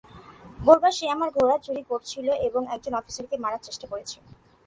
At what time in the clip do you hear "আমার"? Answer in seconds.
1.15-1.29